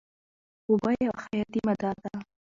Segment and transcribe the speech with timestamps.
[0.69, 2.11] اوبه یوه حیاتي ماده ده.